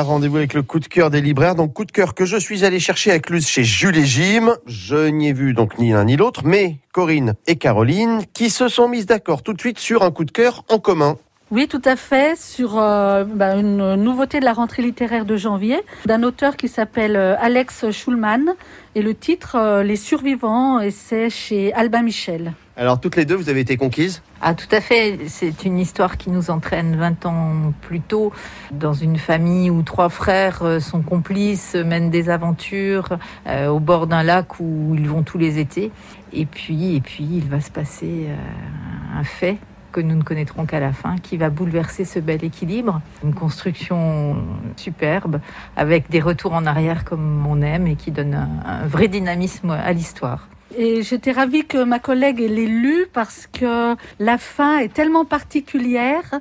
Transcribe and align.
Rendez-vous 0.00 0.38
avec 0.38 0.54
le 0.54 0.62
coup 0.62 0.80
de 0.80 0.86
cœur 0.86 1.10
des 1.10 1.20
libraires. 1.20 1.54
Donc 1.54 1.74
coup 1.74 1.84
de 1.84 1.92
cœur 1.92 2.14
que 2.14 2.24
je 2.24 2.38
suis 2.38 2.64
allé 2.64 2.80
chercher 2.80 3.10
à 3.10 3.18
Cluse 3.18 3.46
chez 3.46 3.64
Jules 3.64 3.98
et 3.98 4.06
Jim. 4.06 4.54
Je 4.66 5.08
n'y 5.08 5.28
ai 5.28 5.32
vu 5.34 5.52
donc 5.52 5.78
ni 5.78 5.92
l'un 5.92 6.04
ni 6.04 6.16
l'autre, 6.16 6.42
mais 6.44 6.78
Corinne 6.92 7.34
et 7.46 7.56
Caroline 7.56 8.22
qui 8.32 8.48
se 8.48 8.68
sont 8.68 8.88
mises 8.88 9.06
d'accord 9.06 9.42
tout 9.42 9.52
de 9.52 9.60
suite 9.60 9.78
sur 9.78 10.02
un 10.02 10.10
coup 10.10 10.24
de 10.24 10.30
cœur 10.30 10.64
en 10.70 10.78
commun. 10.78 11.18
Oui, 11.50 11.68
tout 11.68 11.82
à 11.84 11.96
fait, 11.96 12.38
sur 12.38 12.78
euh, 12.78 13.24
bah, 13.24 13.56
une 13.56 13.96
nouveauté 13.96 14.40
de 14.40 14.46
la 14.46 14.54
rentrée 14.54 14.80
littéraire 14.80 15.26
de 15.26 15.36
janvier, 15.36 15.82
d'un 16.06 16.22
auteur 16.22 16.56
qui 16.56 16.66
s'appelle 16.66 17.14
euh, 17.14 17.36
Alex 17.38 17.90
Schulman, 17.90 18.54
et 18.94 19.02
le 19.02 19.14
titre 19.14 19.56
euh, 19.56 19.82
Les 19.82 19.96
survivants, 19.96 20.80
et 20.80 20.90
c'est 20.90 21.28
chez 21.28 21.74
Albin 21.74 22.00
Michel. 22.00 22.54
Alors 22.74 22.98
toutes 23.00 23.16
les 23.16 23.26
deux, 23.26 23.34
vous 23.34 23.50
avez 23.50 23.60
été 23.60 23.76
conquises 23.76 24.22
Ah 24.40 24.54
tout 24.54 24.68
à 24.70 24.80
fait, 24.80 25.18
c'est 25.26 25.66
une 25.66 25.78
histoire 25.78 26.16
qui 26.16 26.30
nous 26.30 26.50
entraîne 26.50 26.96
20 26.96 27.26
ans 27.26 27.72
plus 27.82 28.00
tôt 28.00 28.32
dans 28.70 28.94
une 28.94 29.18
famille 29.18 29.68
où 29.68 29.82
trois 29.82 30.08
frères 30.08 30.80
sont 30.80 31.02
complices, 31.02 31.74
mènent 31.74 32.08
des 32.08 32.30
aventures 32.30 33.18
euh, 33.46 33.68
au 33.68 33.78
bord 33.78 34.06
d'un 34.06 34.22
lac 34.22 34.58
où 34.58 34.94
ils 34.94 35.06
vont 35.06 35.22
tous 35.22 35.36
les 35.36 35.58
étés. 35.58 35.90
Et 36.32 36.46
puis, 36.46 36.96
et 36.96 37.02
puis 37.02 37.28
il 37.30 37.46
va 37.46 37.60
se 37.60 37.70
passer 37.70 38.28
euh, 38.28 39.18
un 39.18 39.24
fait 39.24 39.58
que 39.92 40.00
nous 40.00 40.16
ne 40.16 40.22
connaîtrons 40.22 40.64
qu'à 40.64 40.80
la 40.80 40.94
fin, 40.94 41.18
qui 41.18 41.36
va 41.36 41.50
bouleverser 41.50 42.06
ce 42.06 42.20
bel 42.20 42.42
équilibre. 42.42 43.02
Une 43.22 43.34
construction 43.34 44.36
superbe, 44.76 45.40
avec 45.76 46.08
des 46.08 46.20
retours 46.20 46.54
en 46.54 46.64
arrière 46.64 47.04
comme 47.04 47.46
on 47.46 47.60
aime 47.60 47.86
et 47.86 47.96
qui 47.96 48.12
donne 48.12 48.32
un 48.64 48.86
vrai 48.86 49.08
dynamisme 49.08 49.70
à 49.70 49.92
l'histoire. 49.92 50.48
Et 50.76 51.02
j'étais 51.02 51.32
ravie 51.32 51.64
que 51.64 51.82
ma 51.84 51.98
collègue 51.98 52.38
l'ait 52.38 52.66
lu 52.66 53.06
parce 53.12 53.46
que 53.46 53.94
la 54.18 54.38
fin 54.38 54.78
est 54.78 54.92
tellement 54.92 55.24
particulière 55.24 56.40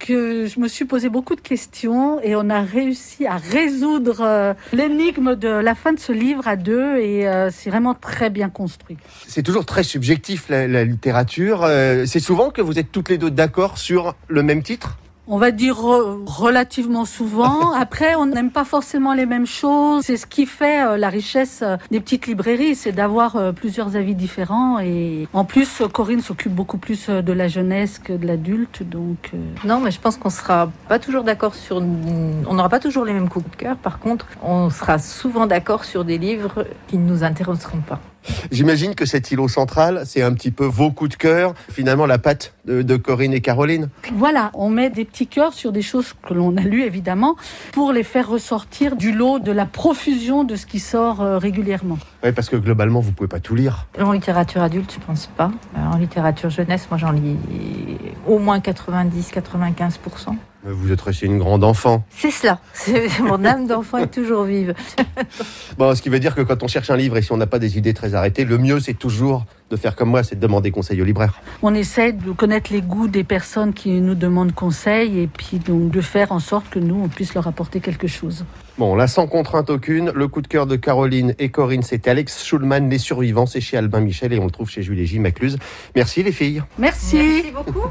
que 0.00 0.46
je 0.46 0.58
me 0.58 0.66
suis 0.66 0.86
posé 0.86 1.08
beaucoup 1.08 1.36
de 1.36 1.40
questions 1.40 2.20
et 2.22 2.34
on 2.34 2.48
a 2.50 2.62
réussi 2.62 3.26
à 3.26 3.36
résoudre 3.36 4.22
euh, 4.22 4.54
l'énigme 4.72 5.36
de 5.36 5.48
la 5.48 5.74
fin 5.74 5.92
de 5.92 6.00
ce 6.00 6.10
livre 6.12 6.48
à 6.48 6.56
deux 6.56 6.96
et 6.96 7.28
euh, 7.28 7.50
c'est 7.52 7.70
vraiment 7.70 7.94
très 7.94 8.30
bien 8.30 8.48
construit. 8.48 8.96
C'est 9.28 9.42
toujours 9.42 9.66
très 9.66 9.82
subjectif 9.82 10.48
la, 10.48 10.66
la 10.66 10.84
littérature. 10.84 11.64
Euh, 11.64 12.06
c'est 12.06 12.20
souvent 12.20 12.50
que 12.50 12.62
vous 12.62 12.78
êtes 12.78 12.90
toutes 12.90 13.10
les 13.10 13.18
deux 13.18 13.30
d'accord 13.30 13.78
sur 13.78 14.14
le 14.28 14.42
même 14.42 14.62
titre? 14.62 14.98
On 15.30 15.38
va 15.38 15.52
dire 15.52 15.78
re 15.78 16.18
relativement 16.26 17.04
souvent. 17.04 17.72
Après, 17.74 18.16
on 18.16 18.26
n'aime 18.26 18.50
pas 18.50 18.64
forcément 18.64 19.14
les 19.14 19.26
mêmes 19.26 19.46
choses. 19.46 20.04
C'est 20.04 20.16
ce 20.16 20.26
qui 20.26 20.44
fait 20.44 20.84
euh, 20.84 20.96
la 20.96 21.08
richesse 21.08 21.60
euh, 21.62 21.76
des 21.90 22.00
petites 22.00 22.26
librairies, 22.26 22.74
c'est 22.74 22.92
d'avoir 22.92 23.36
euh, 23.36 23.52
plusieurs 23.52 23.94
avis 23.96 24.16
différents. 24.16 24.80
Et 24.80 25.28
en 25.32 25.44
plus, 25.44 25.82
Corinne 25.92 26.20
s'occupe 26.20 26.52
beaucoup 26.52 26.78
plus 26.78 27.08
de 27.08 27.32
la 27.32 27.46
jeunesse 27.46 28.00
que 28.00 28.12
de 28.12 28.26
l'adulte, 28.26 28.82
donc. 28.82 29.30
Non, 29.64 29.78
mais 29.78 29.92
je 29.92 30.00
pense 30.00 30.16
qu'on 30.16 30.30
sera 30.30 30.70
pas 30.88 30.98
toujours 30.98 31.22
d'accord 31.22 31.54
sur. 31.54 31.76
On 31.76 32.54
n'aura 32.54 32.68
pas 32.68 32.80
toujours 32.80 33.04
les 33.04 33.12
mêmes 33.12 33.28
coups 33.28 33.48
de 33.48 33.56
cœur. 33.56 33.76
Par 33.76 34.00
contre, 34.00 34.26
on 34.42 34.68
sera 34.68 34.98
souvent 34.98 35.46
d'accord 35.46 35.84
sur 35.84 36.04
des 36.04 36.18
livres 36.18 36.66
qui 36.88 36.98
ne 36.98 37.08
nous 37.08 37.22
intéresseront 37.22 37.80
pas. 37.80 38.00
J'imagine 38.50 38.94
que 38.94 39.06
cet 39.06 39.30
îlot 39.30 39.48
central, 39.48 40.02
c'est 40.04 40.22
un 40.22 40.32
petit 40.32 40.50
peu 40.50 40.64
vos 40.64 40.90
coups 40.90 41.10
de 41.10 41.16
cœur, 41.16 41.54
finalement 41.70 42.06
la 42.06 42.18
patte 42.18 42.54
de, 42.66 42.82
de, 42.82 42.96
Corinne 42.96 43.32
et 43.32 43.40
Caroline. 43.40 43.88
Voilà, 44.14 44.50
on 44.54 44.68
met 44.68 44.90
des 44.90 45.04
petits 45.04 45.26
cœurs 45.26 45.52
sur 45.52 45.72
des 45.72 45.82
choses 45.82 46.14
que 46.26 46.34
l'on 46.34 46.56
a 46.56 46.60
lues 46.60 46.82
évidemment, 46.82 47.36
pour 47.72 47.92
les 47.92 48.02
faire 48.02 48.28
ressortir 48.28 48.96
du 48.96 49.12
lot 49.12 49.38
de 49.38 49.52
la 49.52 49.66
profusion 49.66 50.44
de 50.44 50.56
ce 50.56 50.66
qui 50.66 50.78
sort 50.78 51.20
euh, 51.20 51.38
régulièrement. 51.38 51.98
Oui, 52.22 52.32
parce 52.32 52.48
que 52.48 52.56
globalement, 52.56 53.00
vous 53.00 53.12
pouvez 53.12 53.28
pas 53.28 53.40
tout 53.40 53.54
lire. 53.54 53.86
En 53.98 54.12
littérature 54.12 54.62
adulte, 54.62 54.92
je 54.92 55.04
pense 55.04 55.28
pas. 55.36 55.50
En 55.76 55.96
littérature 55.96 56.50
jeunesse, 56.50 56.86
moi 56.90 56.98
j'en 56.98 57.12
lis 57.12 57.36
au 58.26 58.38
moins 58.38 58.58
90-95%. 58.58 60.36
Vous 60.64 60.92
êtes 60.92 61.00
resté 61.00 61.26
une 61.26 61.38
grande 61.38 61.64
enfant. 61.64 62.04
C'est 62.10 62.30
cela. 62.30 62.60
Mon 63.20 63.44
âme 63.44 63.66
d'enfant 63.66 63.98
est 63.98 64.12
toujours 64.12 64.44
vive. 64.44 64.74
bon, 65.78 65.94
ce 65.94 66.02
qui 66.02 66.10
veut 66.10 66.20
dire 66.20 66.34
que 66.34 66.42
quand 66.42 66.62
on 66.62 66.68
cherche 66.68 66.90
un 66.90 66.96
livre 66.96 67.16
et 67.16 67.22
si 67.22 67.32
on 67.32 67.38
n'a 67.38 67.46
pas 67.46 67.58
des 67.58 67.78
idées 67.78 67.94
très 67.94 68.14
arrêtées, 68.14 68.44
le 68.44 68.58
mieux 68.58 68.78
c'est 68.80 68.94
toujours 68.94 69.46
de 69.70 69.76
faire 69.76 69.94
comme 69.94 70.10
moi, 70.10 70.22
c'est 70.22 70.34
de 70.34 70.40
demander 70.40 70.70
conseil 70.70 71.00
au 71.00 71.04
libraire. 71.04 71.40
On 71.62 71.74
essaie 71.74 72.12
de 72.12 72.32
connaître 72.32 72.72
les 72.72 72.82
goûts 72.82 73.08
des 73.08 73.24
personnes 73.24 73.72
qui 73.72 74.00
nous 74.00 74.16
demandent 74.16 74.52
conseil 74.52 75.20
et 75.20 75.28
puis 75.28 75.58
donc 75.58 75.90
de 75.90 76.00
faire 76.00 76.32
en 76.32 76.40
sorte 76.40 76.68
que 76.68 76.78
nous, 76.78 77.00
on 77.04 77.08
puisse 77.08 77.34
leur 77.34 77.46
apporter 77.46 77.80
quelque 77.80 78.08
chose. 78.08 78.44
Bon, 78.78 78.94
là, 78.94 79.06
sans 79.06 79.26
contrainte 79.26 79.70
aucune, 79.70 80.10
le 80.14 80.26
coup 80.26 80.42
de 80.42 80.48
cœur 80.48 80.66
de 80.66 80.74
Caroline 80.76 81.34
et 81.38 81.50
Corinne, 81.50 81.82
c'était 81.82 82.10
Alex 82.10 82.44
Schulman, 82.44 82.88
Les 82.88 82.98
Survivants, 82.98 83.46
c'est 83.46 83.60
chez 83.60 83.76
Albin 83.76 84.00
Michel 84.00 84.32
et 84.32 84.38
on 84.38 84.46
le 84.46 84.50
trouve 84.50 84.68
chez 84.68 84.82
Julie 84.82 85.06
J. 85.06 85.18
Macluse. 85.18 85.58
Merci 85.94 86.22
les 86.22 86.32
filles. 86.32 86.62
Merci. 86.78 87.16
Merci 87.16 87.50
beaucoup. 87.52 87.90